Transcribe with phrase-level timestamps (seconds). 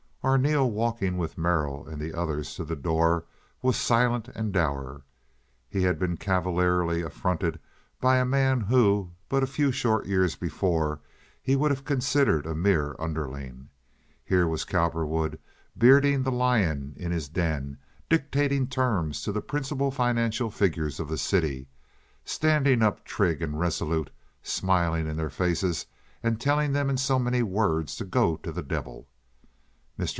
[0.23, 3.23] Arneel, walking with Merrill and the others to the door,
[3.63, 5.01] was silent and dour.
[5.67, 7.57] He had been cavalierly affronted
[7.99, 10.99] by a man who, but a few short years before,
[11.41, 13.69] he would have considered a mere underling.
[14.23, 15.39] Here was Cowperwood
[15.75, 21.17] bearding the lion in his den, dictating terms to the principal financial figures of the
[21.17, 21.67] city,
[22.23, 24.11] standing up trig and resolute,
[24.43, 25.87] smiling in their faces
[26.21, 29.07] and telling them in so many words to go to the devil.
[29.07, 29.07] Mr.